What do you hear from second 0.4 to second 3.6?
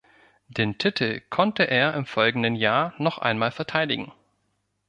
Den Titel konnte er im folgenden Jahr noch einmal